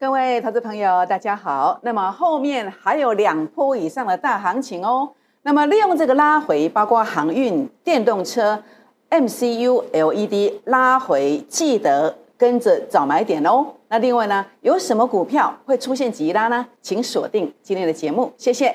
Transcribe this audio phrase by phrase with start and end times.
[0.00, 1.78] 各位投资朋友，大家好。
[1.82, 5.10] 那么后面还有两波以上的大行情哦。
[5.42, 8.62] 那么利用这个拉回，包括航运、电动车、
[9.10, 13.66] MCU、LED 拉回，记得跟着找买点哦。
[13.88, 16.66] 那另外呢，有什么股票会出现急拉呢？
[16.80, 18.74] 请锁定今天的节目，谢谢。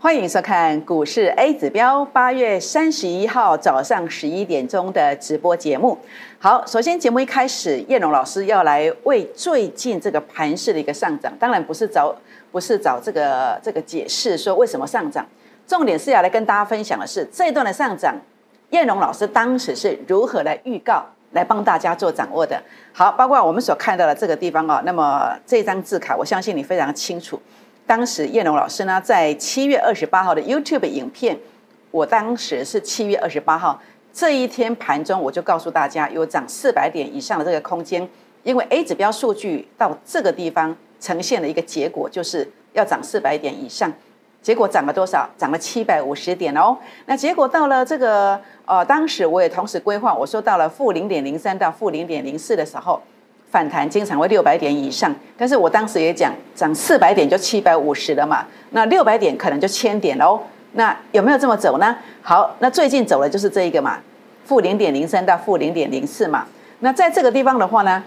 [0.00, 5.98] 欢迎收看股市 A 指标八月三十一号早上十一点钟的直播节目。
[6.38, 12.14] 好，首先节目一开始，叶龙老师要来为最近这个盘势的一个上涨，当然不是找
[12.52, 15.26] 不是找这个这个解释说为什么上涨，
[15.66, 18.14] 重点是要来跟大家分享的是这一段的上涨，
[18.70, 22.62] 叶龙老师当时是如何来预告，来帮大家做掌握的。
[22.92, 27.42] 好，包括我们所看到的这个地方哦，那么这张字卡，我相信你非常清楚。
[27.88, 31.38] 当时叶龙老师呢，在七月二十八号的 YouTube 影片，
[31.90, 33.80] 我当时是七月二十八号
[34.12, 38.06] 这一天盘中，我就告诉大家有涨四百点以上的这个空间，
[38.42, 43.90] 因为 A 指标数据到这个地方呈现的一个结果就是要涨四百点以上，
[44.42, 45.26] 结果涨了多少？
[45.38, 46.76] 涨了七百五十点哦。
[47.06, 53.00] 那结果到了这个呃，当时我也同时规划，我说到了负零点零三到负零点零四的时候。
[53.50, 60.40] 反弹经常会六百点以上，但是我当时也讲涨四百点就七百五十了嘛，那六百点可能就千点喽。
[60.72, 61.96] 那有没有这么走呢？
[62.20, 63.98] 好，那最近走的就是这一个嘛，
[64.44, 66.46] 负零点零三到负零点零四嘛。
[66.80, 68.04] 那在这个地方的话呢，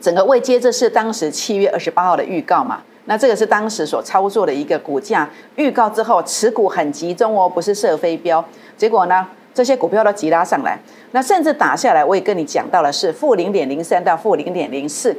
[0.00, 2.80] 整个未接这是当时七月二十八号的预告嘛。
[3.04, 8.42] 那这个是当时所操作的一个股价预告之后，持股很集中哦，不是射飞镖。
[8.78, 9.26] 结果呢？
[9.52, 10.78] 这些股票都急拉上来，
[11.12, 15.16] 那甚至打下来，我也跟你讲到了是负零点零三到负零点零四，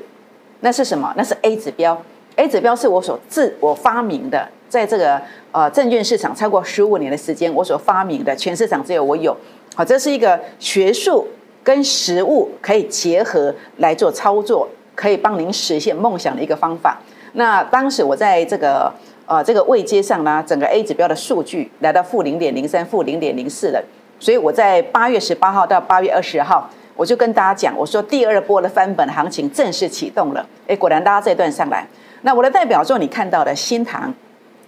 [0.61, 1.13] 那是什么？
[1.17, 2.01] 那是 A 指标
[2.37, 9.35] ，A 指标是我所自我发明的，在这个呃证券市场超过十五年的时间，我所发明的，全市场只有我有。
[9.75, 11.27] 好，这是一个学术
[11.63, 16.99] 跟实物可以结合来做操作，可以帮您实现梦想的一个方法。
[17.33, 18.91] 那当时我在这个
[19.25, 23.83] 呃这个位阶上呢，整个 A 指标的数据来到负零点零三、负零点零四了。
[24.21, 30.45] 所以我在八月十八号到八月二十号，我就跟大家讲，我说第二波的翻本行情正式启动了。
[30.67, 31.83] 哎，果然大家这段上来。
[32.21, 34.13] 那我的代表作你看到的新塘、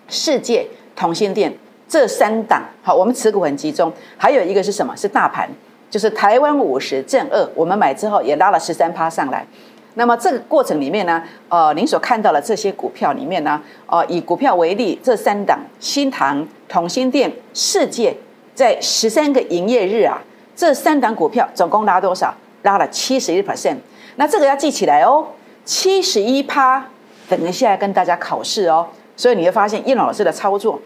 [0.08, 0.66] 世界、
[0.96, 1.56] 同心店
[1.88, 3.94] 这三档，好，我们持股很集中。
[4.18, 4.98] 还有一个是什么？
[4.98, 5.48] 是大盘，
[5.88, 9.46] 就是台湾五十正二，我们买之后也拉了十三趴上来。
[9.94, 18.18] 那么这个过程里面呢，呃，您所看到的这些股票里面呢，呃，以股票为例，这三档新塘、同心店、世界。
[18.56, 20.22] 在十三个营业日啊，
[20.56, 22.34] 这三档股票总共拉多少？
[22.64, 23.78] 拉了七十一 percent。
[24.16, 25.28] 那这个要记起来哦，
[25.66, 26.86] 七十一趴。
[27.30, 28.88] 等一下跟大家考试哦。
[29.16, 30.80] 所以你会发现叶老师的操作，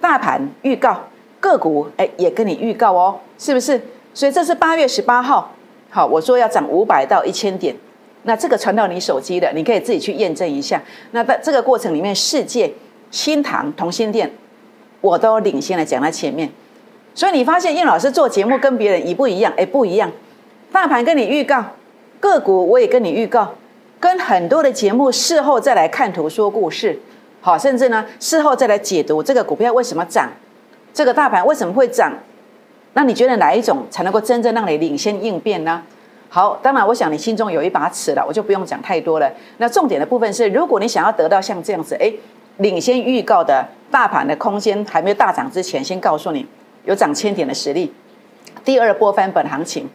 [0.00, 0.96] 大盘预告
[1.40, 3.80] 个股，哎，也跟你预告哦，是不是？
[4.12, 5.50] 所以这是八月十八号，
[5.90, 7.74] 好，我说要涨五百到一千点。
[8.22, 10.82] 那这个传到你手机的，你可以自己去验证一下。
[11.10, 12.72] 那在这个过程里面，世界、
[13.10, 14.30] 新塘、同心店，
[15.00, 16.50] 我都领先的讲在前面。
[17.14, 19.52] 所以你发现叶老师做节目跟别人一不一样？
[19.56, 20.10] 哎，不一样。
[20.72, 21.64] 大盘跟你预告，
[22.18, 23.54] 个股我也跟你预告，
[24.00, 26.98] 跟很多的节目事后再来看图说故事，
[27.40, 30.28] 好，甚至呢事后再来解读这个股票为什么涨，
[30.92, 32.12] 这个大盘为什么会涨？
[32.94, 35.82] 那你觉得哪一种才能够真正让你领先应变呢？
[36.28, 39.32] 好，当然我想你心中有一把尺了，我就不用讲太多了。
[39.58, 42.12] 那重点的部分是，如果你想要得到像这样子，哎，
[42.56, 46.44] 领先预告的大盘的空间还没有大涨之前，先告诉你。
[46.84, 47.92] 有涨千点的实力，
[48.64, 49.88] 第二波翻本行情，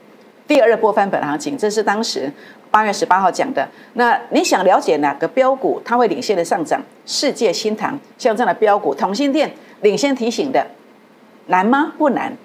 [0.47, 2.31] 第二波翻本行情，这是当时
[2.71, 3.67] 八月十八号讲的。
[3.93, 6.81] 那你想了解哪个标股它会领先的上涨？
[7.05, 9.51] 世界新塘像这样的标股，同心店
[9.81, 10.65] 领先提醒的，
[11.47, 11.93] 难吗？
[11.97, 12.35] 不难。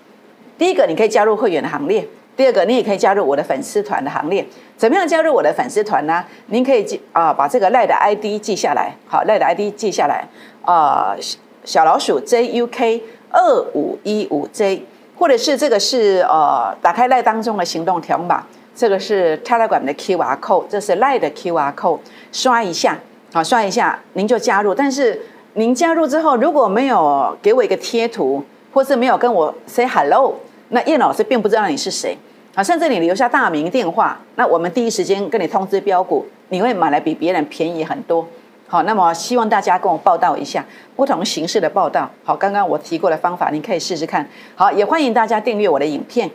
[0.58, 2.06] 第一个你可以加入会员的行列，
[2.36, 4.46] 第二个你也可以加入我的粉丝团的行列。
[4.76, 6.24] 怎么样加入我的粉丝团呢？
[6.46, 10.28] 您可以记啊，把这个赖的 ID 记下来，好，赖的 ID 记下来
[10.62, 11.16] 啊，
[11.64, 13.00] 小老鼠 JUK。
[13.34, 14.84] 二五一五 J，
[15.18, 18.46] 或者是这个是呃打开赖当中的行动条码，
[18.76, 21.98] 这个是 Telegram 的 QR code，这是赖的 QR code，
[22.30, 22.96] 刷一下，
[23.32, 24.72] 好刷一下您就加入。
[24.72, 25.20] 但是
[25.54, 30.36] 您加入之后，如果没有给我一个贴图，或是没有跟我 say hello，
[30.68, 32.16] 那叶老师并不知道你是谁，
[32.54, 38.24] 啊，甚至你留下大名电话，那我们第一时间跟你通知标股，你会买来比别人便宜很多。
[38.66, 40.64] 好，那么希望大家跟我报道一下
[40.96, 42.10] 不同形式的报道。
[42.24, 44.26] 好，刚刚我提过的方法，您可以试试看。
[44.56, 46.28] 好，也欢迎大家订阅我的影片，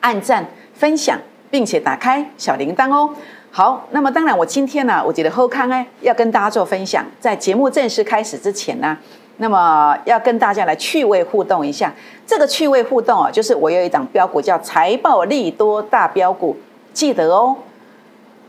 [0.00, 1.18] 按赞、分享，
[1.50, 3.10] 并且打开小铃铛哦。
[3.50, 7.04] 好，那么当然，我今天呢，我觉得后康哎，要跟大家做分享。
[7.18, 8.96] 在节目正式开始之前呢，
[9.38, 11.92] 那么要跟大家来趣味互动一下。
[12.26, 16.54] 这个趣味互动啊，就是我有一档标股叫财报利多大标股，
[16.92, 17.56] 记得哦。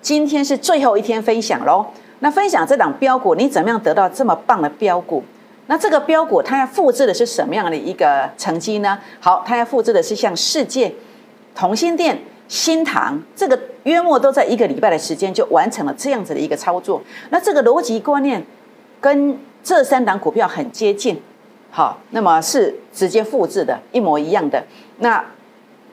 [0.01, 1.85] 今天是最后一天分享喽。
[2.19, 5.23] 那分享这档标股，你怎么样得到这么棒的标股？
[5.67, 8.97] 那这个标股它要复制的是什么样的一个成绩呢？
[9.19, 10.93] 好，它要复制的是像世界、
[11.55, 12.19] 同心店。
[12.49, 18.41] 新塘这个约莫都在一个礼拜的时间就完成了这样子的一个操作，那这个逻辑观念
[19.01, 21.21] 跟这三档股票很接近，
[21.69, 24.63] 好，那么是直接复制的，一模一样的。
[24.99, 25.21] 那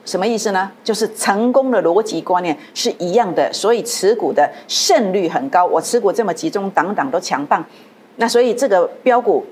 [0.05, 0.71] 什么意思呢？
[0.83, 5.65] 就是成功的逻辑观念是一样的，所以持股的胜率很高。
[5.65, 7.65] 我持股这么集中，档档都强棒。
[8.17, 9.43] 那所以这个标股，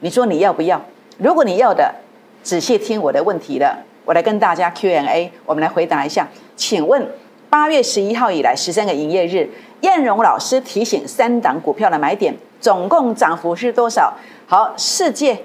[0.00, 0.80] 你说你要不要？
[1.18, 1.94] 如果你要的，
[2.42, 3.78] 仔细听我的问题了。
[4.04, 6.28] 我来跟大家 Q&A，我们来回答一下。
[6.56, 7.08] 请问
[7.48, 9.48] 八月十一号以来十三个营业日，
[9.80, 14.12] 燕荣老师提醒三档股票的买点，总共涨幅是多少？
[14.46, 15.38] 好，世界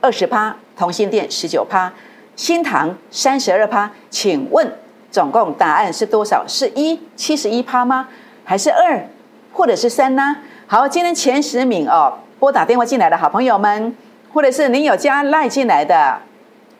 [0.00, 1.92] 二十趴，同心店十九趴，
[2.36, 3.90] 新塘三十二趴。
[4.10, 4.72] 请问
[5.10, 6.44] 总共答案是多少？
[6.46, 8.08] 是一七十一趴吗？
[8.44, 9.06] 还是二，
[9.52, 10.36] 或者是三呢？
[10.66, 13.96] 好，今天前十名哦，拨打电话进来的好朋友们，
[14.32, 16.18] 或者是您有加赖进来的。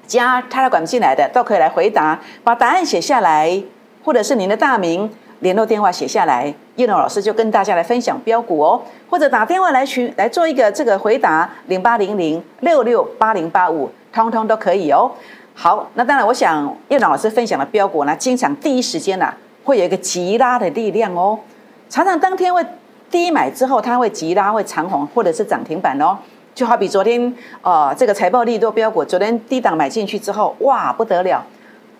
[0.06, 3.62] 加他的管进来的都可以来回答，把答案写下来，
[4.04, 5.10] 或者是您的大名、
[5.40, 15.10] 联络电话写下来，叶龙老师就跟大家来分享标股哦，或者打电话来询来做一个这个回答，零八零零六六八零八五，通通都可以哦。
[15.54, 21.38] 好，那当然，我想叶老师分享的标股呢，经常第一时间呢会有一个急拉的力量哦，
[21.88, 22.64] 常常当天会
[23.10, 26.18] 第一买之后，它会急拉，会长红或者是涨停板哦。
[26.54, 31.44] 就好比昨天，呃，这个财报利多标股，昨天低档买进去之后，哇，不得了，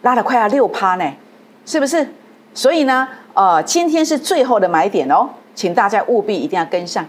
[0.03, 1.13] 拉了快要六趴呢，
[1.65, 2.07] 是不是？
[2.53, 7.05] 所以呢，呃，今天是最后的买点哦，请大家务必一定要跟上，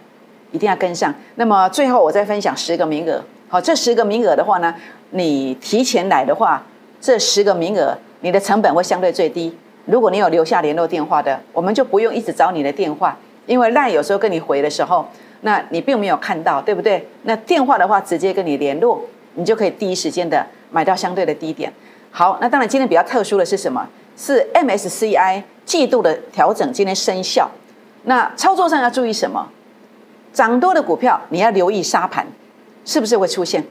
[0.51, 1.13] 一定要跟上。
[1.35, 4.73] 那么最后我再分享十个名额，好，这十个名额的话呢，
[5.11, 6.63] 你提前来的话，
[6.99, 9.55] 这十个名额你的成本会相对最低。
[9.85, 15.07] 如果你有留下联络电话的，我们就不用一直找你的电话，因为赖有时候跟你回的时候。
[15.41, 17.07] 那你并没有看到，对不对？
[17.23, 18.99] 那电话的话，直接跟你联络，
[19.35, 21.71] 你就可以第一时间的买到相对的低点。
[22.09, 23.87] 好，那当然今天比较特殊的是什么？
[24.17, 27.51] 是 MSCI 季度的调整今天生效。
[28.05, 29.47] 那操作上要注意什么？
[30.33, 32.25] 涨多的股票你要留意沙盘，
[32.85, 33.63] 是不是会出现？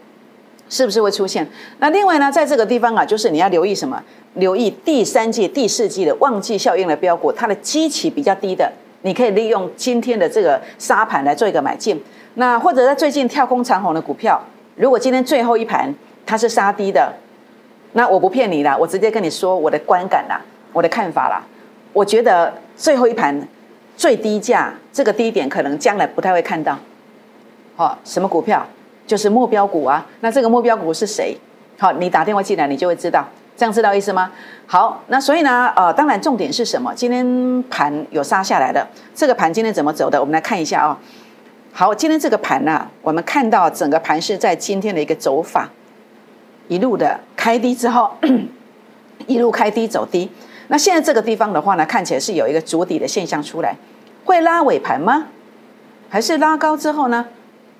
[0.69, 1.47] 是不是会出现？
[1.79, 4.03] 那另外呢，在这个地方啊，就是你要留意什么？
[4.35, 8.73] 留意第三季、第四季的旺季效应的标股，它的基期比较低的。
[9.03, 12.03] 你可以利用今天的这个沙盘来做一个买进，
[12.35, 14.43] 那或者在最近跳空长红的股票，
[14.77, 15.95] 如果今天最后一盘
[16.25, 17.13] 它是杀低的，
[17.93, 20.41] 那我不骗你啦，我直接跟你说我的观感啦，
[20.73, 21.45] 我的看法啦，
[21.93, 23.47] 我觉得最后一盘
[23.95, 26.79] 最低价这个低点可能将来不太会看到，
[27.77, 28.67] 好，什么股票
[29.06, 31.37] 就是目标股啊，那这个目标股是谁？
[31.79, 33.27] 好，你打电话进来你就会知道。
[33.56, 34.33] 这样知道意思吗？
[34.67, 36.93] 好，那所以呢，呃，当然重点是什么？
[36.95, 38.85] 今天盘有杀下来的，
[39.15, 40.19] 这个盘今天怎么走的？
[40.19, 40.99] 我们来看一下啊。
[41.73, 45.71] 好，今天这个盘呢，我们看到整个盘是在今天的一个走法，
[46.67, 48.11] 一路的开低之后，
[49.29, 50.29] 一路开低走低。
[50.67, 53.77] 那现在这个地方的话呢，看起来是有一个筑底的现象出来，
[54.25, 55.29] 会拉尾盘吗？
[56.09, 57.27] 还是拉高之后呢，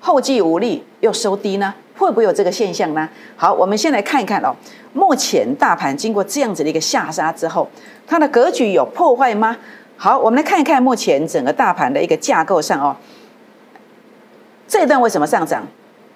[0.05, 1.73] 后继无力又收低呢？
[1.97, 3.09] 会不会有这个现象呢？
[3.35, 4.55] 好，我们先来看一看哦。
[4.93, 7.67] 目前大盘经过这样子的一个下杀之后，
[8.05, 9.57] 它的格局有破坏吗？
[9.97, 12.95] 好，我们来看一看目前整个大盘的一个架构上哦。
[14.67, 15.65] 这一段为什么上涨？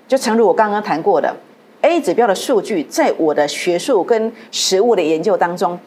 [0.08, 1.36] 就诚如我刚刚谈过的
[1.82, 5.80] ，A 指标的数据，在我的学术跟实物的研究当中，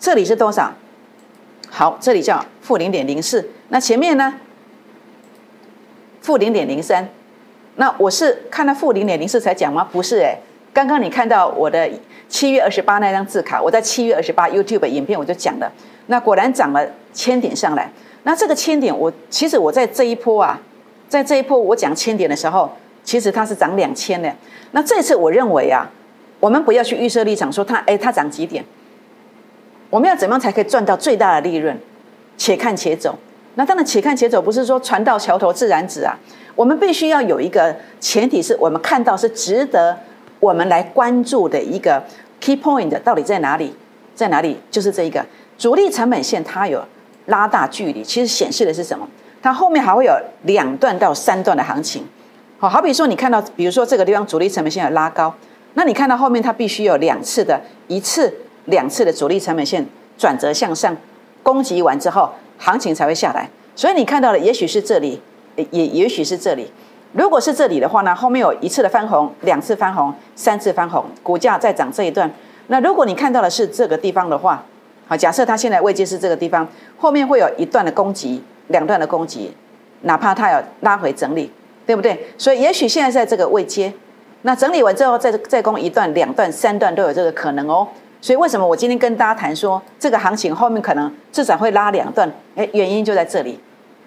[0.00, 0.72] 这里是多少？
[1.68, 3.50] 好，这里叫负零点零四。
[3.68, 4.32] 那前面呢？
[6.22, 7.06] 负零点零三。
[7.76, 9.88] 那我是看到负零点零四才讲吗？
[9.90, 10.36] 不是哎，
[10.72, 11.88] 刚刚你看到我的
[12.28, 15.72] 七月二十八那张字卡，我在七月二十八 YouTube 影片我就讲了，
[16.06, 17.90] 那果然涨了千点上来。
[18.24, 20.60] 那这个千点，我其实我在这一波啊，
[21.08, 22.70] 在这一波我讲千点的时候，
[23.02, 24.32] 其实它是涨两千的。
[24.72, 25.90] 那这次我认为啊，
[26.40, 28.64] 我们不要去预设立场说它哎它涨几点，
[29.90, 31.76] 我们要怎么样才可以赚到最大的利润？
[32.36, 33.18] 且看且走。
[33.54, 36.16] 那当然且看且走，不是说船到桥头自然直啊。
[36.54, 39.98] 我们必须要有一个前提，是我们看到是值得
[40.40, 42.02] 我们来关注的一个
[42.40, 43.74] key point 到底在哪里？
[44.14, 44.58] 在哪里？
[44.70, 45.24] 就是这一个
[45.56, 46.82] 主力成本线，它有
[47.26, 49.08] 拉大距离，其实显示的是什么？
[49.42, 52.06] 它后面还会有两段到三段的行情。
[52.58, 55.34] 好，好比说你看到，比如说这个地方主力成本线有拉高，
[55.74, 58.32] 那你看到后面它必须有两次的一次、
[58.66, 59.86] 两次的主力成本线
[60.18, 60.96] 转折向上
[61.42, 62.30] 攻击完之后。
[62.62, 63.48] 行情才会下来。
[63.74, 65.20] 所以你看到的也许是这里，
[65.56, 66.70] 也也许是这里。
[67.12, 72.30] 如果是这里的话呢，后面有一次的翻红，两次翻红，三次翻红，股价再涨这一段。
[72.68, 74.64] 那如果你看到的是这个地方的话，
[75.08, 76.66] 好，假设它现在位阶是这个地方，
[76.96, 79.52] 后面会有一段的攻击，两段的攻击，
[80.02, 81.50] 哪怕它要拉回整理，
[81.84, 82.28] 对不对？
[82.38, 83.92] 所以也许现在在这个位阶，
[84.42, 87.88] 那整理完之后再再攻一段、两段、三段都有这个可能哦。
[88.22, 92.32] 所以为什么我今天跟大家谈说这个行情后面可能至少会拉两段？
[92.54, 93.58] 哎，原因就在这里，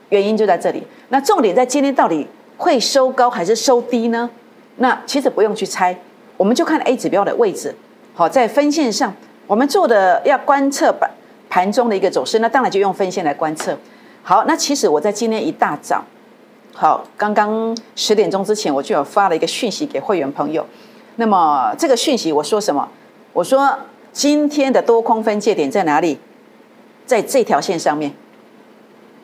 [0.07, 0.81] 原因就在这里。
[1.09, 4.29] 那重点在今天到底会收高还是收低呢？
[4.77, 5.93] 那其实不用去猜，
[6.37, 7.75] 我们就看 A 指标的位置。
[8.13, 9.13] 好，在分线上，
[9.47, 11.11] 我们做的要观测盘
[11.49, 13.77] 盘中的一个走势，那当然就用分线来观测。
[14.23, 16.01] 好，那其实我在今天一大早，
[16.73, 20.65] 好，刚刚十点钟之前，我就有发了一个讯息给会员朋友。
[21.17, 22.87] 那么这个讯息我说什么？
[23.33, 23.77] 我说。
[24.15, 26.17] 今天的多空分界点在哪里？
[27.05, 28.13] 在这条线上面，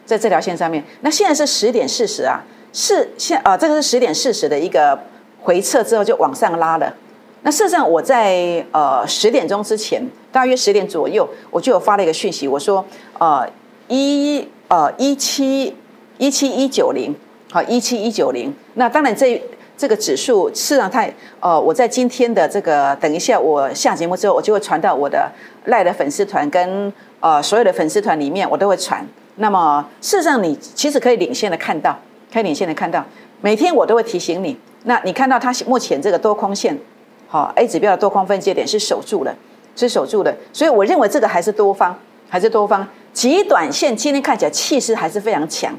[0.05, 0.83] 在这条线上面。
[0.99, 2.41] 那现在是十点四十啊，
[2.73, 4.99] 是现啊，这个是十点四十的一个
[5.39, 6.93] 回撤之后就往上拉了。
[7.43, 12.85] 那事实上我在呃十点钟之前，大约十点左右，我就有发了一个讯息，我说
[13.17, 13.49] 呃
[13.87, 15.73] 一呃一七
[16.17, 17.15] 一七一九零，
[17.49, 18.53] 好一七一九零。
[18.73, 19.41] 那当然这。
[19.81, 25.27] 这个指数市场太呃，我在今天的这个等一下我下节目之后，我就会传到我的
[25.65, 29.03] 赖的粉丝团跟呃所有的粉丝团里面，我都会传。
[29.37, 31.99] 那么事实上，你其实可以领先的看到，
[32.31, 33.03] 可以领先的看到，
[33.41, 34.55] 每天我都会提醒你。
[34.83, 36.77] 那你看到它目前这个多空线，
[37.27, 39.35] 好 A 指标的多空分界点是守住了，
[39.75, 41.97] 是守住了，所以我认为这个还是多方，
[42.29, 42.87] 还是多方。
[43.13, 45.73] 极短线今天看起来气势还是非常强。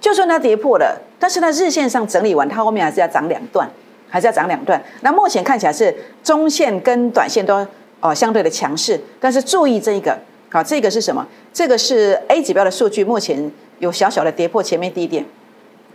[0.00, 3.68] 就算它跌破了，但是它日线上整理完，它后面还是要涨两段，
[4.08, 4.80] 还是要涨两段。
[5.00, 7.66] 那目前看起来是中线跟短线都
[8.00, 10.16] 哦相对的强势，但是注意这一个，
[10.50, 11.26] 好，这个是什么？
[11.52, 13.50] 这个是 A 指标的数据，目前
[13.80, 15.26] 有小小的跌破前面低点，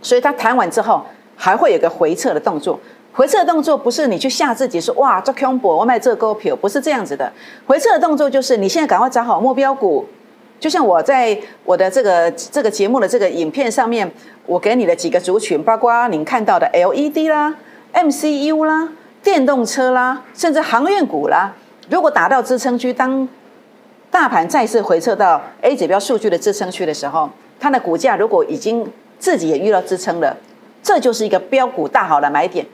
[0.02, 1.02] 所以它弹完之后
[1.34, 2.78] 还会有个回撤的动作。
[3.14, 7.32] 回撤的动作不是你去吓自己说哇做空博我买这个股票，不是这样子的。
[7.66, 10.04] 回撤的动作就是你现在赶快找好目标股。
[10.64, 14.10] 就像我在我的这个这个节目的这个影片上面，
[14.46, 17.54] 我给你的几个族群，包括您看到的 LED 啦、
[17.92, 18.88] MCU 啦、
[19.22, 21.52] 电动车啦，甚至航运股啦。
[21.90, 23.28] 如果达到支撑区，当
[24.10, 27.28] 大盘再次回撤到 A 指标数据的支撑区的时候，
[27.60, 30.34] 它的股价如果已经自己也遇到支撑了，
[30.82, 32.64] 这就是一个标股大好的买点。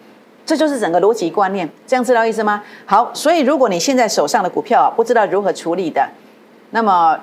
[0.47, 2.63] 这就是整个逻辑观念，这样知道意思吗？
[2.87, 6.09] 好，所以如果你现在手上的股票不知道如何处理的，
[6.71, 7.19] 那么。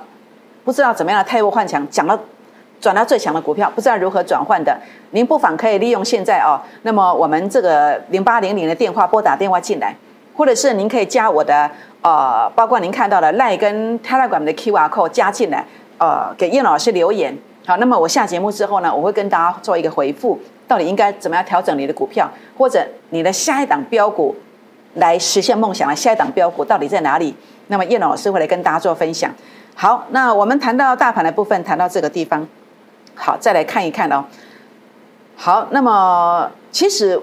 [0.67, 2.19] 不知道怎么样的太弱换强，讲到
[2.81, 4.77] 转到最强的股票，不知道如何转换的，
[5.11, 6.59] 您不妨可以利用现在哦。
[6.81, 9.95] 那么我们这个零八零零的电话拨打电话进来，
[10.35, 11.71] 或者是您可以加我的
[12.01, 15.63] 呃，包括您看到的赖跟 Telegram 的 QR code 加进来，
[15.99, 17.33] 呃，给叶老师留言。
[17.65, 24.35] 好，那么我下节目之后呢，我会跟大家做一个回复，到底应该怎么样调整你的股票，或者你的下一档标股
[24.95, 27.33] 来实现梦想的下一档标股到底在哪里？
[27.69, 29.33] 那么叶老师会来跟大家做分享。
[29.79, 32.47] 好，那我们谈到大盘的部分，谈到这个地方，
[33.13, 34.25] 好，再来看一看哦。
[35.35, 37.21] 好，那么其实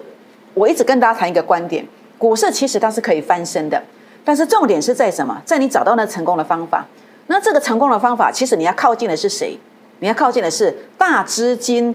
[0.54, 1.84] 我一直跟大家谈一个观点，
[2.16, 3.82] 股市其实它是可以翻身的，
[4.24, 5.42] 但是重点是在什么？
[5.44, 6.86] 在你找到那成功的方法。
[7.26, 9.58] 那这个成功的方法，其实你要靠近的是谁？
[9.98, 11.92] 你要靠近的是大资金，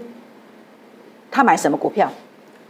[1.30, 2.12] 他买什么股票？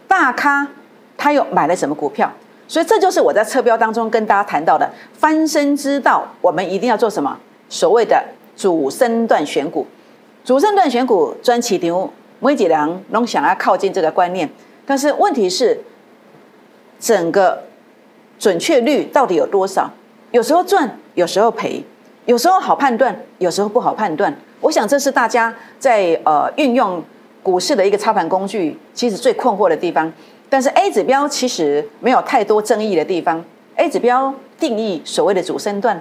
[0.06, 0.68] 大咖
[1.16, 2.32] 他又买了什么股票？
[2.68, 7.36] 所以这就是我在测标当中跟大家谈到的翻身之道，我们一定要做什么？
[7.70, 8.22] 所谓的
[8.54, 9.86] 主升段选股，
[10.44, 14.50] 主升段选股专起牛，每几良拢想要靠近这个观念，
[14.84, 15.80] 但是问题是，
[16.98, 17.62] 整个
[18.38, 19.90] 准确率到底有多少？
[20.32, 21.82] 有时候赚，有时候赔，
[22.26, 24.36] 有时候好判断，有时候不好判断。
[24.60, 27.02] 我想这是大家在呃运用
[27.42, 30.12] 股市的一个操盘工具，其实最困惑的地方。
[30.48, 33.44] 但是 A 指标其实没有太多争议的地方。
[33.76, 36.00] A 指标定义所谓的主升段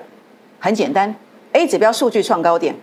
[0.60, 1.16] 很简单。
[1.54, 2.76] A 指标数据创高点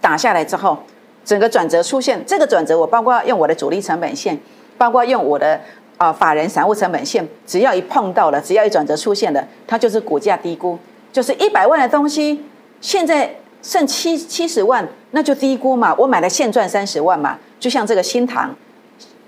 [0.00, 0.78] 打下来之后，
[1.24, 2.24] 整个转折出现。
[2.26, 4.38] 这个转折，我包括用我的主力成本线，
[4.78, 5.60] 包括用我的
[5.98, 10.78] 啊法人散户成本线，只要一碰到了，只要一转折出现了，它就是股价低估，
[11.12, 12.44] 就是一百万的东西，
[12.80, 15.94] 现在剩七七十万，那就低估嘛。
[15.98, 18.54] 我买了现赚三十万嘛，就像这个新塘、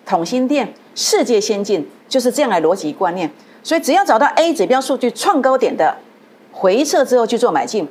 [0.07, 3.31] 统新店、世界先进，就是这样的逻辑观念。
[3.65, 5.97] 所以只要找到 A 指标数据创高点的
[6.53, 7.89] 回撤之后去做买进。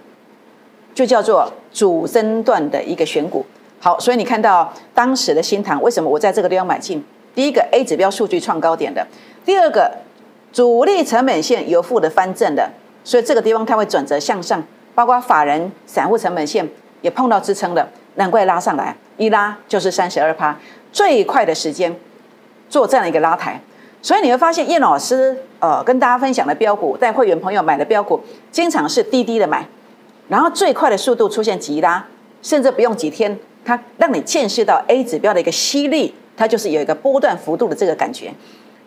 [0.93, 3.45] 就叫做主升段的一个选股，
[3.79, 7.03] 好，所以你看到当时的新塘为什么我在这个地方买进？
[7.33, 9.07] 第一个 A 指标数据创高点的，
[9.45, 9.89] 第二个
[10.51, 12.69] 主力成本线有负的翻正的，
[13.05, 14.61] 所以这个地方它会转折向上，
[14.93, 16.67] 包括法人散户成本线
[17.01, 20.59] 也碰到支撑的，难怪拉上来，一拉就是三十二趴，
[20.91, 21.95] 最快的时间
[22.69, 23.61] 做这样一个拉抬。
[24.01, 28.19] 所以你会发现叶老师呃跟大家分享的标股，带会员朋友买的标股，
[28.51, 29.65] 经常是低低的买，
[30.31, 32.01] 然后最快的速度出现急拉，
[32.41, 38.31] 甚至不用几天，它让你见识到 A 指标的一个吸力，它就是有一个波段幅度的这个感觉。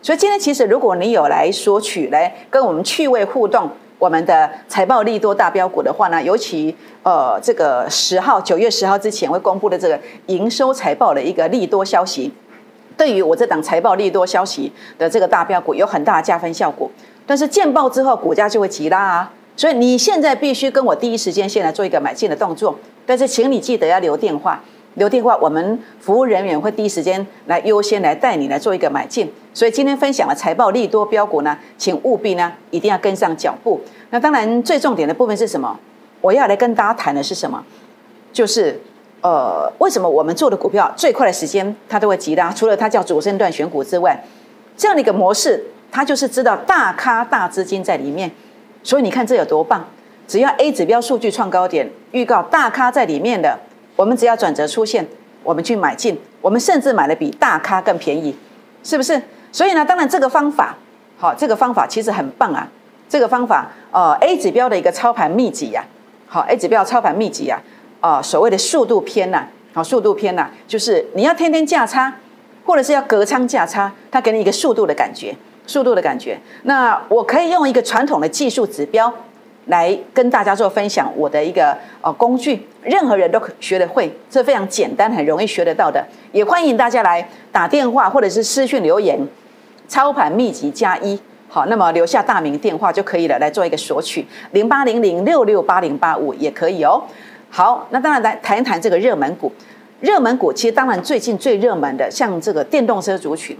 [0.01, 12.33] 所以今天其实如果你有来索取来跟我们趣味互动，我们的财报利多大标股的话呢，尤其呃这个十号九月十号之前会公布的这个营收财报的一个利多消息，
[12.97, 16.89] 对于我这档财报利多消息的这个大标股有很大的加分效果。
[17.27, 22.77] 但是见报之后股价就会急拉啊，所以你现在必须跟我第一时间先来做一个买进的动作。
[23.05, 24.61] 但是请你记得要留电话。
[24.95, 29.29] 留电话，我们服务人员会第一时间来优先来带你来做一个买进。
[29.53, 33.81] 所以今天分享的财报利多标股呢，请务必呢一定要跟上脚步。
[34.11, 35.77] 那当然最重点的部分是什么？
[36.21, 37.61] 我要来跟大家谈的是什么？
[38.31, 38.79] 就是
[39.19, 42.49] 呃，为什么我们做的股票最快的时间它都会急拉？
[42.53, 44.23] 除了它叫主升段选股之外，
[44.77, 48.31] 这样的一个模式，它就是知道大咖大资金在里面。
[48.85, 49.83] 所以你看这有多棒？
[50.27, 53.57] 只要 A 指标数据创高点，预告大咖在里面的。
[53.95, 55.07] 我们只要转折出现，
[55.41, 58.35] 我们去买进，我们甚至买的比大咖更便宜，
[58.83, 59.19] 是不是？
[59.51, 60.77] 所以呢，当然这个方法，
[61.17, 62.67] 好，这个方法其实很棒啊。
[63.09, 65.83] 这个方法，呃，A 指标的一个操盘秘籍呀，
[66.27, 67.59] 好，A 指标操盘秘籍呀，
[68.01, 72.13] 啊，所谓的速度偏呐，好，速度偏呐，就是你要天天价差，
[72.65, 75.35] 或者是要隔仓价差，它给你一个速度的感觉，
[75.67, 76.37] 速度的感觉。
[76.63, 79.13] 那我可以用一个传统的技术指标。
[79.67, 86.05] 来跟大家做分享，我的一个呃工具，任何人都可学得会，这非常简单，很容易学得到的。
[86.31, 89.19] 也欢迎大家来打电话或者是私讯留言，
[89.87, 97.01] 操盘秘籍加一，好，那么留下大名电话就可以了，来做一个索取，零八零零六六八零八五也可以哦。
[97.49, 99.51] 好，那当然来谈一谈这个热门股，
[99.99, 103.57] 热门股其实当然最近最热门的，像这个电动车族群，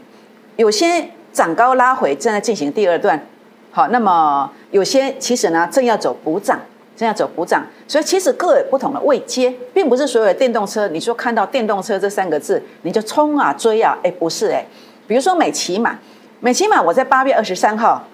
[0.58, 3.22] 有些涨高拉回，正在进行第二段。
[3.70, 6.58] 好，那么有些其实呢，正要走补涨，
[6.96, 14.66] 正要走补涨，所以其实各有不同的位阶，并不是所有的电动车，你说看到电动车这三个字，你就冲啊追啊，哎，不是哎，
[15.08, 16.00] 比如说美骑马，
[16.40, 18.08] 美骑马，我在八月二十三号，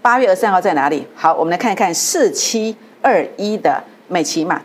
[0.00, 1.06] 八月二十三号在哪里？
[1.14, 4.62] 好，我们来看一看四七二一的美骑马，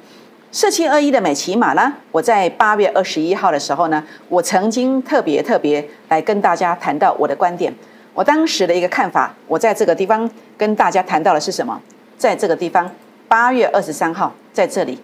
[0.53, 7.73] 四七二一的美骑马呢，我在八月二十一号的时候呢，我曾经特别特别来跟大家谈到我的观点。
[8.13, 11.81] 我当时的一个看法，我在这个地方跟大家谈到的是什么？
[12.17, 12.91] 在这个地方，
[13.29, 14.99] 八月二十三号，在这里，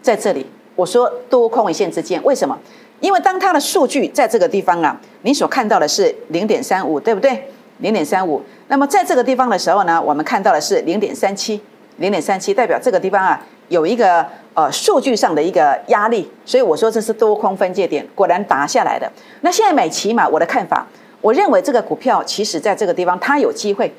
[0.00, 0.46] 在这里，
[0.76, 2.58] 我说多空一线之间，为什么？
[3.00, 7.50] 因为当它的数据在这个地方啊，你所看到的是零点三五，对不对？
[7.80, 8.42] 零点三五。
[8.68, 11.60] 那么在这个地方的时候呢，我们看到的是零点三七，
[11.98, 19.10] 零点三七代表这个地方啊有一个呃数据上的一个压力，所以我说这是多空分界点，果然打下来的。
[19.42, 20.86] 那现在买起码我的看法。
[21.20, 23.90] 我认为这个股票其实在这个地方它有机会，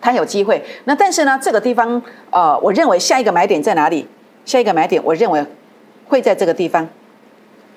[0.00, 0.64] 它有机会。
[0.84, 4.08] 那但是呢，这个地方呃，我认为下一个买点在哪里？
[4.46, 5.44] 下一个买点我认为
[6.08, 6.88] 会在这个地方，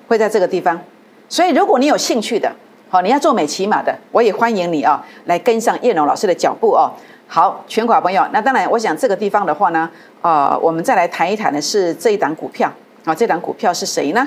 [0.06, 0.80] 会在这个地方。
[1.28, 2.50] 所以如果你有兴趣的，
[2.88, 6.90] 好，你要做美骑马的，我也欢迎你啊，来跟上叶龙老师的脚步哦。
[7.30, 9.88] 好，全款朋友，那当然，我想这个地方的话呢，
[10.22, 12.72] 呃，我们再来谈一谈的是这一档股票
[13.04, 14.26] 啊，这档股票是谁呢？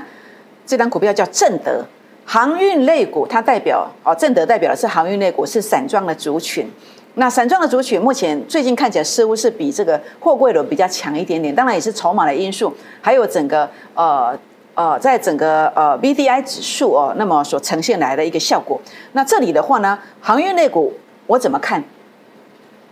[0.68, 1.84] 这档股票叫正德。
[2.24, 6.70] 航运类股，它代表哦，正德代表的是航运类股，是散装的族群。
[7.16, 11.54] 那散装的族群，目前最近看起来似乎是比这个货柜轮比较强一点点。
[11.54, 14.38] 当然也是筹码的因素，还有整个呃
[14.76, 18.80] 呃，在整个呃 V D I 指数哦，那么所呈现来的一个效果。
[19.14, 20.94] 那这里的话呢，航运类股
[21.26, 21.84] 我怎么看？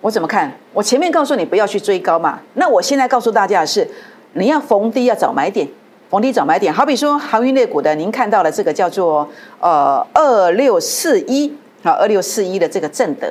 [0.01, 0.51] 我怎么看？
[0.73, 2.39] 我前面告诉你不要去追高嘛。
[2.53, 3.87] 那我现在告诉大家的是，
[4.33, 5.67] 你要逢低要找买点。
[6.09, 13.27] 逢低找买点，好比说航运类股的，您看到了这个叫做呃二六四一啊，二六四一的这个正德，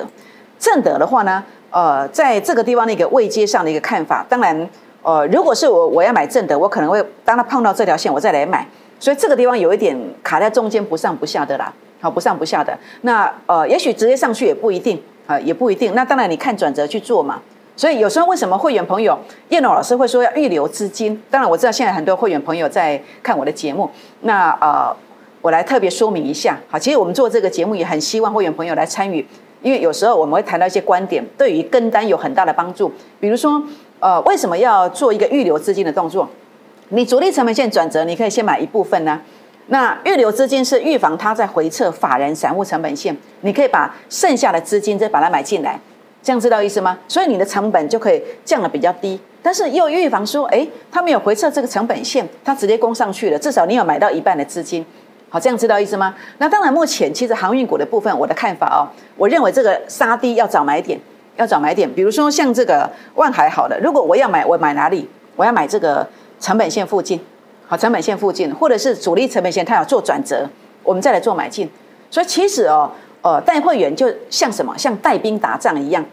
[0.57, 4.69] 正德的话呢，呃，在这个地方的一个位阶上的一个看法，当然，
[5.03, 8.65] 呃，如果是我我要买正德，我可能会当它碰到这条线，我再来买，
[8.97, 14.97] 所以这个地方有一点卡在中间，不上不下的啦，好，不上不下的，那呃，也许直接上去也不一定
[15.29, 17.39] 啊，也不一定，那当然你看转折去做嘛。
[17.75, 19.17] 所以有时候为什么会员朋友
[19.49, 21.21] 叶龙老师会说要预留资金？
[21.29, 23.87] 当然我知道现在很多会员朋友在看我的节目，
[24.21, 24.91] 那呃，
[25.41, 26.57] 我来特别说明一下。
[26.67, 29.23] 好，其实我们做这个节目也很希望会员朋友来参与，
[29.61, 32.91] 因为有时候我们会谈到一些观点，对于跟单有很大的帮助。
[33.19, 33.63] 比如说，
[33.99, 36.27] 呃，为什么要做一个预留资金的动作？
[36.89, 39.21] 你主力成本线转折，你可以先买一部分呢。
[39.69, 45.79] 那预留资金是预防它在回撤法人散户成本线，你可以把剩下的资金再把它买进来。
[46.21, 46.97] 这样知道意思吗？
[47.07, 54.85] 所以你的成本就可以降的比较低，但是又预防说，哎，他没有回撤这个成本线，他直接攻上去了，至少你有买到一半的资金。
[55.29, 56.13] 好，这样知道意思吗？
[56.39, 60.99] 那当然，目前其实航运股的部分，我的看法哦，我认为这个杀低要找买点，
[61.37, 61.89] 要找买点。
[61.93, 65.07] 比如说像这个万海，好的，如果我要买，我买哪里？
[65.37, 66.05] 我要买这个
[66.39, 67.17] 成本线附近，
[67.69, 70.49] 好，成本线附近，或者是主力成本线，它要做转折，
[70.83, 71.69] 我们再来做买进。
[72.09, 74.75] 所以其实哦，呃，带会员就像什么？
[74.75, 76.03] 像带兵打仗一样。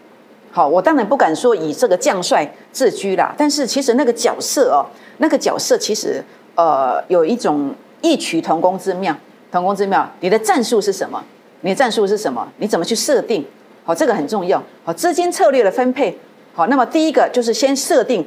[0.52, 4.84] 好，我当然不敢说以这个将帅自居啦，但是其实那个角色哦，
[5.16, 6.22] 那个角色其实
[6.54, 7.74] 呃有一种。
[8.02, 9.16] 异曲同工之妙，
[9.50, 10.08] 同工之妙。
[10.20, 11.20] 你的战术是什么？
[11.62, 12.46] 你的战术是什么？
[12.58, 13.44] 你怎么去设定？
[13.84, 14.62] 好，这个很重要。
[14.84, 16.16] 好，资金策略的分配。
[16.54, 18.24] 好，那么第一个就是先设定，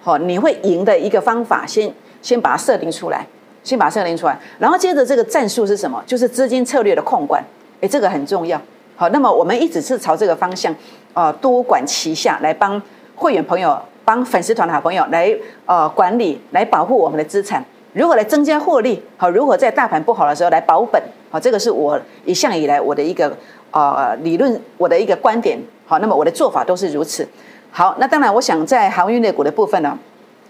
[0.00, 3.26] 好，你会赢的一个方法，先先把它设定出来，
[3.62, 4.38] 先把它设定出来。
[4.58, 6.02] 然后接着这个战术是什么？
[6.06, 7.44] 就是资金策略的控管。
[7.80, 8.58] 诶，这个很重要。
[8.96, 10.74] 好，那么我们一直是朝这个方向，
[11.14, 12.80] 呃，多管齐下来帮
[13.16, 17.64] 会员朋友、帮粉丝团的好朋友来呃管理，来保护我们的资产。
[17.92, 19.02] 如何来增加获利？
[19.16, 21.02] 好，如何在大盘不好的时候来保本？
[21.30, 23.36] 好，这个是我一向以来我的一个
[23.72, 25.58] 呃理论，我的一个观点。
[25.86, 27.26] 好，那么我的做法都是如此。
[27.70, 29.98] 好，那当然，我想在航运类股的部分呢，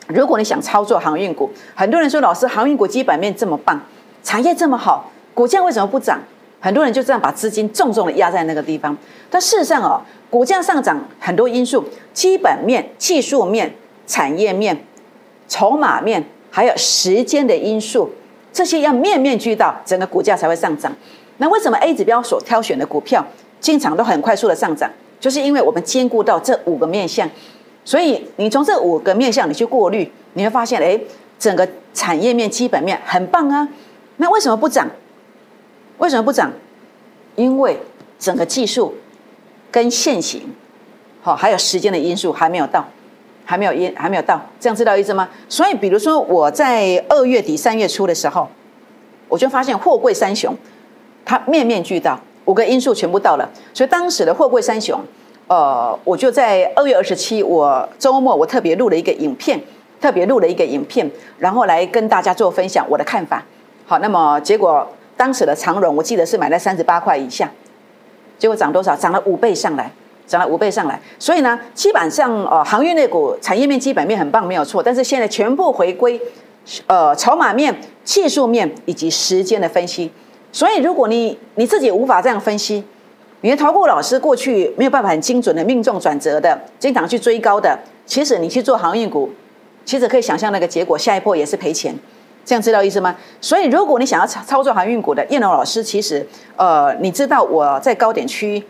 [0.08, 3.80] 如果你想操作航运股，很多人说老师，航运股基本面这么棒，
[4.22, 6.20] 产业这么好，股价为什么不涨？
[6.60, 8.96] 很多人就这样把资金重重的压在那个地方。
[9.30, 13.74] 但事实上哦，股价上涨很多因素，基本面、技术面、
[14.06, 14.84] 产业面、
[15.48, 16.24] 筹码面。
[16.54, 18.10] 还有时间的因素，
[18.52, 20.92] 这些要面面俱到，整个股价才会上涨。
[21.38, 23.26] 那为什么 A 指标所挑选的股票
[23.58, 24.90] 经常都很快速的上涨？
[25.18, 27.26] 就是因为我们兼顾到这五个面向，
[27.84, 30.98] 所以你从这五个面向你去过滤，你会发现，哎，
[31.38, 33.68] 整个产业面、基本面很棒啊。
[34.16, 34.88] 那为什么不涨？
[35.98, 36.52] 为什么不涨？
[37.36, 37.78] 因为
[38.18, 38.94] 整个技术
[39.70, 40.42] 跟现行，
[41.20, 42.88] 好，还有时间的因素还没有到。
[43.44, 45.28] 还没有因还没有到，这样知道意思吗？
[45.48, 48.48] 所以，比如说我在二月底三月初的时候，
[49.28, 50.56] 我就发现货柜三雄，
[51.24, 53.50] 它面面俱到，五个因素全部到了。
[53.74, 54.98] 所以当时的货柜三雄，
[55.52, 59.60] 呃，我就在二月二十七，我周末我特别录了一个影片，
[60.00, 63.44] 特别录了一个影片，然后来跟大家做分享我的看法。
[63.84, 67.52] 好，那么结果当时的长荣，我记得是买在三十八块以下，
[68.38, 68.96] 结果涨多少？
[68.96, 69.92] 涨了五倍上来。
[70.26, 74.82] 涨了五倍上来，所以呢，基本上呃，航运类股产业面基本面很棒，没有错。
[74.82, 76.18] 但是现在全部回归，
[76.86, 80.10] 呃，筹码面、技术面以及时间的分析。
[80.50, 82.82] 所以，如果你你自己无法这样分析，
[83.42, 89.30] 你的投顾老师过去没有办法很精准的命中转折的，经常去追高的，其实你去做航运股，
[89.84, 91.94] 其实可以想象那个结果，下一波也是赔钱。
[92.44, 93.14] 这样知道意思吗？
[93.40, 96.26] 所以，如果你想要操操作航运股的燕龙老师，其实
[96.56, 98.62] 呃，你知道我在高点区。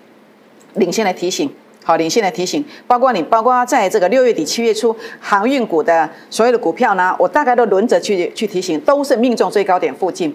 [0.77, 1.51] 领先的提醒，
[1.85, 10.35] 好，领先的提醒，包括你，包括在这个六月底、七月初，航运股的所有的股票呢，我大概都轮着去去提醒，都是命中最高点附近。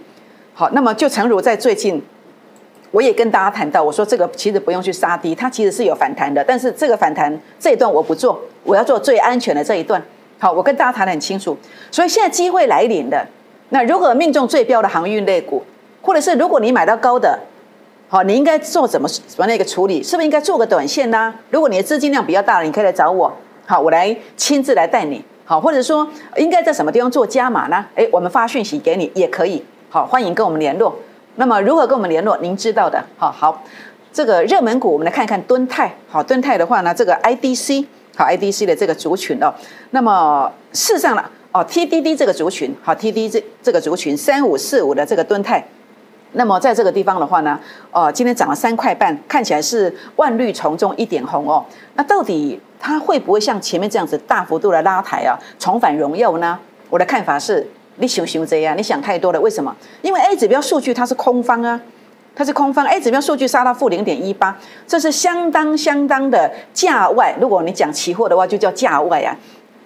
[0.53, 1.99] 好，那么就诚如在最近，
[2.91, 10.01] 我也跟大家谈到，我说这个其实不用去杀低，它其实是有反弹的，但是这个反弹这一段我不做，我要做最安全的这一段。
[10.39, 11.57] 好，我跟大家谈得很清楚，
[11.91, 13.25] 所以现在机会来临的，
[13.69, 15.63] 那如果命中最标的航运类股，
[16.01, 17.39] 或者是如果你买到高的。
[18.09, 20.01] 好，你应该做怎么什么那个处理？
[20.01, 21.33] 是不是应该做个短线呢？
[21.49, 23.29] 如果你的资金量比较大，你可以来找我。
[23.65, 25.21] 好，我来亲自来带你。
[25.43, 27.85] 好，或者说应该在什么地方做加码呢？
[27.95, 29.61] 诶，我们发讯息给你也可以。
[29.89, 30.97] 好，欢迎跟我们联络。
[31.37, 32.35] 那么如何跟我们联络？
[32.39, 33.03] 您知道的。
[33.15, 33.63] 好好，
[34.11, 35.95] 这个热门股我们来看看敦泰。
[36.09, 39.53] 好，敦泰的话呢，这个 IDC 好 IDC 的这个族群哦。
[39.91, 45.63] 那么事实上呢，哦 TDD 这个族群好 TDD 这这个族群三五四五的这个敦泰。
[46.33, 47.59] 那么在这个地方的话呢，
[47.91, 51.63] 呃，今天涨了三块半，看起来是万绿丛中一点红哦。
[51.93, 56.57] 那到底它会不会像前面这样子大幅度的拉抬啊，重返荣耀呢？
[56.89, 59.41] 我的看法是，你想想这样，你想太多了。
[59.41, 59.75] 为什么？
[60.01, 61.79] 因为 A 指标数据它是空方啊，
[62.35, 62.85] 它是空方。
[62.85, 64.57] A 指标数据杀到负零点一八，
[64.87, 67.35] 这是相当相当的价外。
[67.41, 69.35] 如果你讲期货的话，就叫价外啊。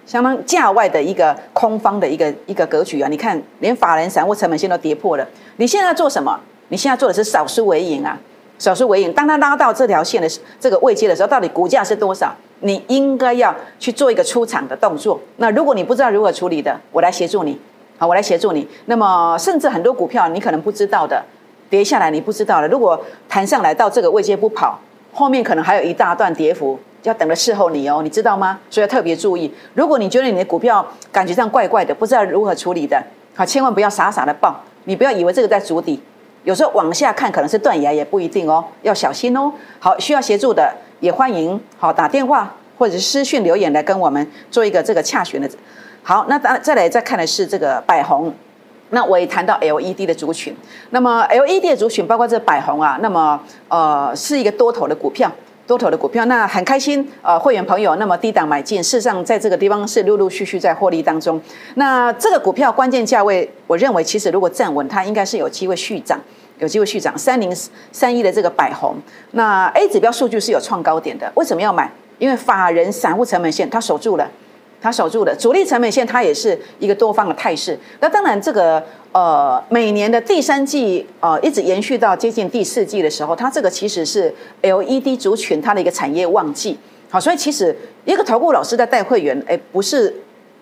[0.04, 3.08] 相当价外的一个空方的一个一个格局啊！
[3.08, 5.26] 你看，连法人散户成本线都跌破了。
[5.56, 6.38] 你现在做什么？
[6.68, 8.18] 你现在做的是少数为赢啊，
[8.58, 9.12] 少数为赢。
[9.12, 12.34] 当它拉到这条线的这个位阶的时候，到底股价是多少？
[12.60, 15.18] 你应该要去做一个出场的动作。
[15.36, 17.58] 那如果你不知道如何处理的，我来协助你。
[18.02, 18.66] 好，我来协助你。
[18.86, 21.24] 那么，甚至很多股票你可能不知道的，
[21.70, 22.66] 跌下来你不知道了。
[22.66, 24.76] 如果弹上来到这个位阶不跑，
[25.14, 26.76] 后面可能还有一大段跌幅。
[27.04, 28.58] 要等着伺候你哦，你知道吗？
[28.68, 29.54] 所以要特别注意。
[29.74, 33.00] 如果你觉得你的股票感觉上怪怪的，不知道如何处理的，
[33.36, 34.60] 好，千万不要傻傻的报。
[34.86, 36.02] 你不要以为这个在筑底，
[36.42, 39.52] 有时候往下看可能是断崖，也不一定哦，要小心哦。
[39.78, 42.52] 好，需要协助的也欢迎好打电话。
[42.78, 45.48] 或者是私讯留言来跟我们做一个这个洽询的。
[46.02, 48.32] 好，那再再来再看的是这个百宏。
[48.94, 50.54] 那我也谈到 LED 的族群，
[50.90, 55.32] 那么 LED 的族群包括这百宏啊，那么呃是一个多头的股票，
[55.66, 61.40] 多头的股票，那很开心，呃会员朋友那么低档买进，事实上在这个地方是陆陆续续在获利当中。
[61.76, 66.20] 那这个股票关键价位，我认为其实如果站稳，它应该是有机会续涨，
[66.58, 67.16] 有机会续涨。
[67.16, 67.50] 三零
[67.92, 68.94] 三一的这个百宏，
[69.30, 71.90] 那 A 指标数据是有创高点的，为什么要买？
[72.18, 74.30] 因为法人散户成本线它守住了。
[74.82, 77.78] 它守住的主力成本线，它也是一个多方的态势。
[78.00, 86.76] 那当然，这个呃，每年的第三季呃，一直延续到接近第四季的时候，它这个其实是 LED 族群它的一个产业旺季。
[87.08, 90.12] 好，所以其实一个投顾老师在带会员，哎，不是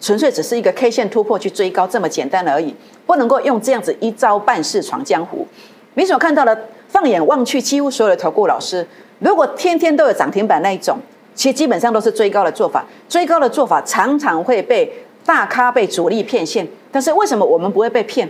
[0.00, 2.74] 纯粹只是一个 K 线突破去追高这么简单而已，
[3.06, 5.46] 不能够用这样子一招半式闯江湖。
[5.94, 8.86] 你所看到的，放眼望去，几乎所有的投顾老师，
[9.20, 10.98] 如果天天都有涨停板那一种。
[11.40, 14.92] 其实基本上都是追高的做法，追高的做法常常会被
[15.24, 16.68] 大咖被主力骗线。
[16.92, 18.28] 但是为什么我们不会被骗？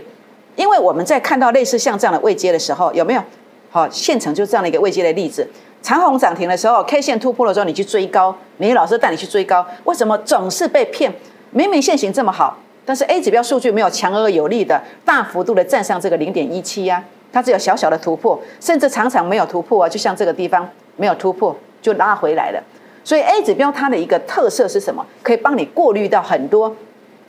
[0.55, 3.21] 因为我们在看到类似像这样的位阶的时候，有没有？
[3.69, 5.45] 好，现成就这样的一个位阶的例子。
[5.81, 11.13] 长虹涨停的时候，K 线突破的时候，你去追高，你老师带你去追高，为什么总是被骗？
[11.49, 22.63] 明明现行这么好，但是 A 指标数据没有强而有力的大幅度的站上这个零点一七呀，它只有小小的突破，甚至常常没有突破啊，就像这个地方没有突破就拉回来了。
[23.11, 25.05] 所以 A 指标它的一个特色是什么？
[25.21, 26.69] 可以帮你过滤到很多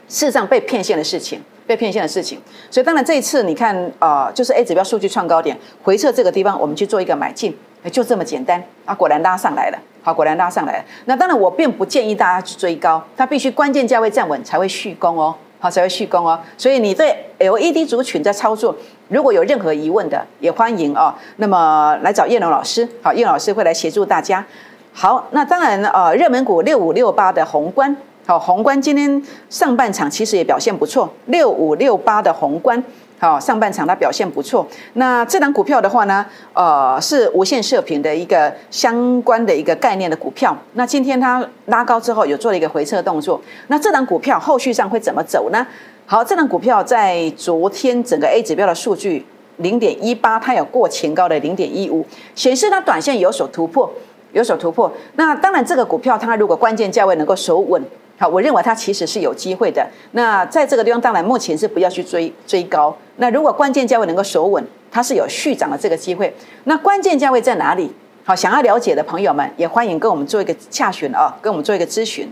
[0.07, 2.40] 事实上被骗线的事情，被骗线的事情。
[2.71, 7.59] 所以当然这一次你看啊，就是 A 指标数据创高点回撤这个地方，我们去做一个买进，
[7.90, 8.95] 就这么简单啊！
[8.95, 10.85] 果然拉上来了，好，果然拉上来了。
[11.07, 16.38] 那当然我并不建议大家去追高，它必须关键价位站稳才会续攻哦，好才会续攻哦。
[16.57, 18.73] 所以你对 LED 族群在操作，
[19.09, 21.12] 如果有任何疑问的，也欢迎哦。
[21.38, 24.47] 那么来找叶龙老师，好，叶老师会来协助大家。
[24.94, 32.81] 好，那当然呃，热门股六五六八的宏观，好，宏观今天上半场其实也表现不错，六五六八的宏观，
[33.18, 34.66] 好，上半场它表现不错。
[34.92, 40.57] 那这档股票的话呢，呃，是无线射频的一个相关的一个概念的股票。
[40.74, 43.40] 那今天它拉高之后，有做了一个回撤动作。
[43.68, 45.66] 那这档股票后续上会怎么走呢？
[46.05, 49.24] 好，这档股票在昨天整个 A 指标的数据
[49.57, 53.90] 零点一八，它有过前高的零点一五，显示它短线有所突破。
[54.33, 57.83] 有所突破，那当然这个股票它如果关键价位能够守稳，
[58.18, 59.87] 好，我认为它其实是有机会的。
[60.12, 62.97] 那在这个地方，当然目前是不要去追追高。
[63.16, 66.35] 那如果关键价位能够守稳，它是有续涨的这个机会。
[66.64, 67.92] 那关键价位在哪里？
[68.25, 72.31] 好，想要了解的朋友们也欢迎跟我们做一个洽询啊，跟我们做一个咨询。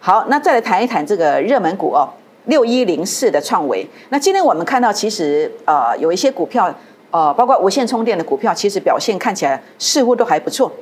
[0.00, 2.08] 好，那再来谈一谈这个热门股哦，
[2.46, 3.86] 六一零四的创维。
[4.08, 6.74] 那今天我们看到，其实呃有一些股票，
[7.10, 10.72] 呃包括无线充电的股票，其实表现看起来似乎都还不错。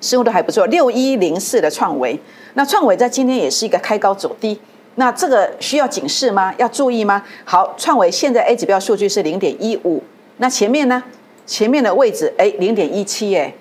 [0.00, 2.18] 似乎都还不错，六一零四的创维，
[2.54, 4.58] 那创维在今天也是一个开高走低，
[4.94, 6.54] 那这个需要警示吗？
[6.58, 7.24] 要注意吗？
[7.44, 10.02] 好，创维现在 A 指标数据是零点一五，
[10.38, 11.02] 那前面呢？
[11.46, 13.54] 前面的位置哎，零点一七哎，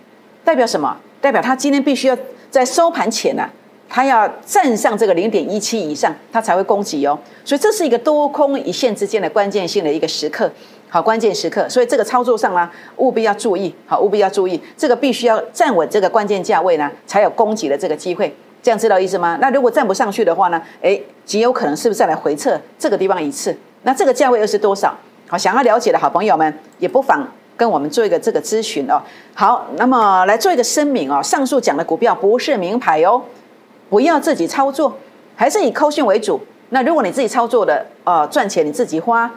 [0.43, 0.97] 代表什么？
[1.21, 2.17] 代表它今天必须要
[2.51, 3.49] 在收盘前呢，
[3.87, 7.17] 它要站上这个零点一七以上，它才会攻击哦。
[7.45, 10.51] 所以这是一个多空一线之间的关键性的一个时刻。
[10.89, 19.37] 好，关键时刻，所以这个操作上呢，务必要注意，好，务必要注意，这个必须要站稳这个关键价位呢，才有攻击的这个机会，这样知道意思吗？
[19.41, 23.55] 那如果站不上去的话呢，哎，极有可能是不是再来回撤这个地方一次？
[23.83, 24.95] 那这个价位又是多少？
[25.27, 29.01] 好，想要了解的好朋友们，也不妨跟我们做一个这个咨询哦。
[29.33, 33.21] 好，那么来做一个声明哦，上述讲的股票不是名牌哦，
[33.89, 34.97] 不要自己操作，
[35.35, 36.39] 还是以扣讯为主。
[36.69, 39.29] 那如果你自己操作的，呃，赚钱你自己花。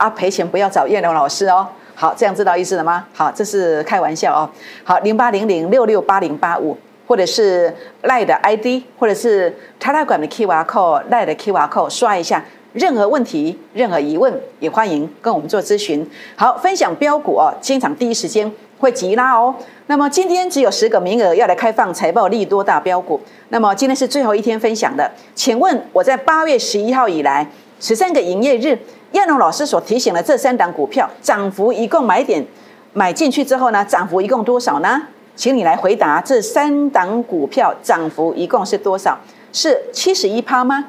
[0.00, 1.68] 啊，赔钱不要找叶龙老师哦。
[1.94, 3.04] 好，这样知道意思了吗？
[3.12, 4.48] 好，这是开玩笑哦。
[4.82, 6.74] 好，零八零零六六八零八五，
[7.06, 7.70] 或者是
[8.04, 12.42] 赖的 ID，或者是 Telegram 的 QR code，赖的 QR code 刷一下。
[12.72, 16.08] 任何问题、任何疑问，也欢迎跟我们做咨询。
[16.36, 19.54] 好，分享标股哦，经常第一时间会急拉哦。
[19.88, 23.20] 那么今天只有十个名额要来开放财报利多大标股。
[23.48, 27.46] 那么今天是最后一天分享的，请问我在八月十一号以来
[27.80, 28.78] 十三个营业日。
[29.12, 32.46] 亚龙老师所提醒的这三档股票涨幅一共买点
[32.92, 35.02] 买进去之后呢，涨幅一共多少呢？
[35.34, 39.18] 请你来回答，这三档股票涨幅一共是多少？
[39.52, 40.84] 是七十一趴吗？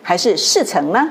[0.00, 1.10] 还是四成呢？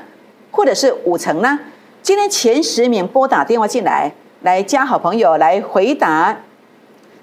[0.52, 1.60] 或者是五成呢？
[2.02, 6.38] 今天前十名拨打电话进来，来加好朋友来回答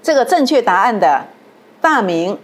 [0.02, 1.24] 这个正确答案的
[1.80, 2.36] 大名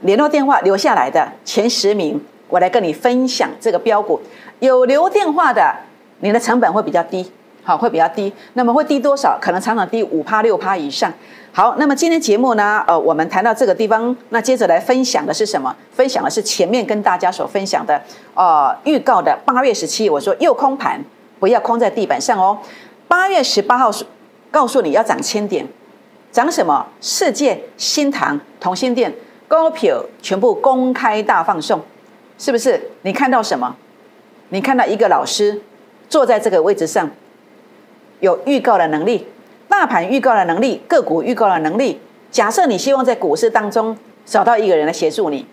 [0.00, 2.20] 联络电话留下来的前十名，
[2.52, 4.20] 我来跟你分享这个标股
[4.60, 5.74] 有留电话的。
[6.20, 7.28] 你的成本会比较低，
[7.64, 8.30] 好，会比较低。
[8.52, 9.38] 那么会低多少？
[9.40, 11.10] 可能常常低五趴六趴以上。
[11.50, 15.74] 好，那么今天节目呢，呃，我们谈到这个地方，那接着来分享的是什么？
[15.90, 18.00] 分享的是前面跟大家所分享的，
[18.34, 21.02] 呃，预告的八月十七，我说又空盘，
[21.40, 22.56] 不要空在地板上哦。
[23.08, 23.90] 八月十八号
[24.50, 25.66] 告诉你要涨千点，
[26.30, 26.86] 涨什么？
[27.00, 29.12] 世界、新塘、同心店、
[29.48, 31.80] 高票全部公开大放送，
[32.42, 32.90] 是不是？
[33.02, 33.76] 你看到什么？
[34.48, 35.62] 你看到一个老师
[36.08, 37.08] 坐在这个位置上，
[38.18, 39.28] 有预告的能力。
[39.68, 42.00] 大盘预告的能力，个股预告的能力。
[42.32, 45.46] 假设你希望在股市当中找到一个人来协助你，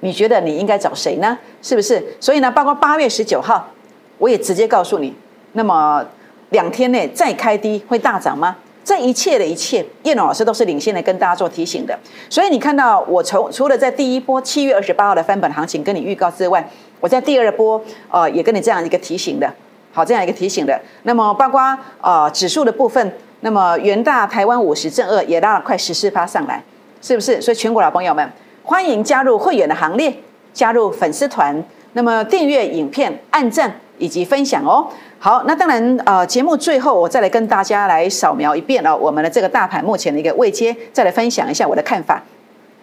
[0.00, 1.38] 你觉得你应该找谁呢？
[1.60, 2.02] 是不是？
[2.18, 3.68] 所以呢，包括八月十九号，
[4.16, 5.14] 我也直接告诉你，
[5.52, 6.02] 那么
[6.48, 8.56] 两天内再开低会大涨吗？
[8.84, 11.98] 这一切的一切，叶龙老师都是领先的跟大家做提醒的。
[12.28, 16.68] 所以你看到我从除了在第一波七月二十八号的翻本行情跟你预告之外，
[17.00, 19.52] 我在第二波呃也跟你这样一个提醒的，
[19.92, 20.78] 好这样一个提醒的。
[21.04, 23.12] 那么包括呃指数的部分。
[23.40, 26.64] 那么元大台湾五十正二也拉了快十四趴上来，
[27.02, 27.38] 是不是？
[27.42, 28.26] 所以全国老朋友们，
[28.62, 30.10] 欢迎加入会员的行列，
[30.54, 34.88] 加入粉丝团，那么订阅影片、按赞以及分享哦。
[35.18, 42.22] 好，那当然，呃，节目最后我再来跟大家来扫描一遍哦，我们的这个大盘目前的一个位阶，再来分享一下我的看法。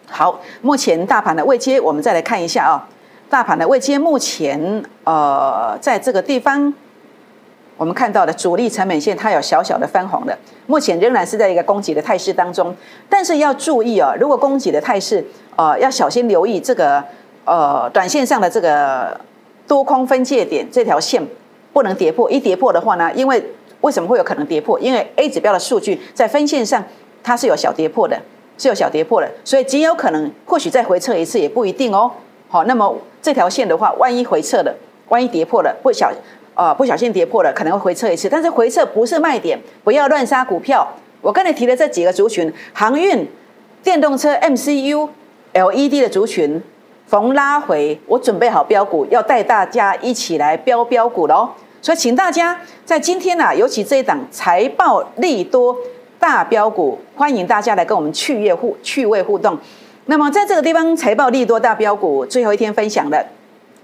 [0.10, 2.88] 好，目前大盘的位阶，我们再来看一下啊，
[3.30, 6.74] 大盘的位阶目前呃在这个地方。
[7.78, 12.76] 我们看到的主力成本线，它有小小的翻红的，目前仍然是在一个供给的态势当中。
[13.10, 17.04] 但是要注意哦，如果供给的态势，呃，要小心留意这个
[17.44, 19.20] 呃短线上的这个
[19.68, 21.22] 多空分界点这条线
[21.74, 22.30] 不能跌破。
[22.30, 23.44] 一跌破的话呢，因为
[23.82, 24.80] 为什么会有可能跌破？
[24.80, 26.84] 因为 A 指标的数据在分线上
[27.24, 28.20] 它是有小跌破的，
[28.58, 32.12] 是有小跌破的，所以极有可能或许再回撤一次也不一定哦。
[32.48, 34.76] 好，那么这条线的话，万一回撤了，
[35.10, 36.12] 万一跌破了，不小。
[36.54, 40.86] 呃，不小心跌破了，可能会回撤一次，但是回撤不是卖点，不要乱杀股票。
[41.22, 43.26] 我跟你提的这几个族群，航运、
[43.82, 45.08] 电动车、MCU、
[45.54, 46.62] LED 的族群，
[47.12, 51.50] 逢拉回，我准备好标股，要带大家一起来标标股喽。
[51.82, 55.76] 所以，请大家在今天呢，尤其这一档财报利多
[56.18, 59.58] 大标股，欢迎大家来跟我们趣味互趣味互动。
[60.06, 63.26] 那么，在这个地方，财报利多大标股最后一天分享的。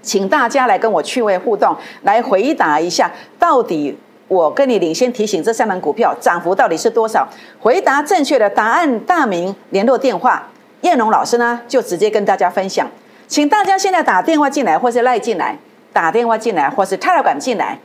[0.00, 3.94] 请大家来跟我趣味互动，来回答一下，到底
[4.28, 7.28] 我跟你领先提醒这三档股票涨幅到底是多少？
[7.60, 10.48] 回答正确的答案，大名联络电话，
[10.80, 12.88] 燕龙老师呢就直接跟大家分享。
[13.28, 15.56] 请大家现在打电话进来，或是赖进来，
[15.92, 17.78] 打电话进来，或是泰勒管进来，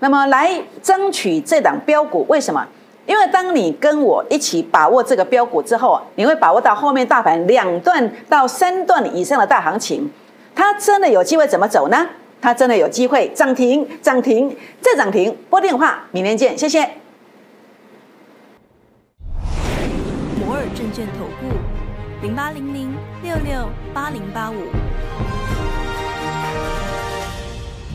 [0.00, 2.26] 那么来争取这档标股。
[2.28, 2.66] 为什么？
[3.06, 10.10] 因为当你跟我一起把握这个标股之后，你会把握到后面大盘两段到三段以上的大行情。
[10.54, 12.06] 它真的有机会怎么走呢？
[12.40, 15.34] 它真的有机会涨停，涨停再涨停。
[15.48, 16.80] 拨电话，明天见，谢谢。
[20.44, 21.56] 摩尔证券投顾
[22.20, 24.87] 零八零零六六八零八五。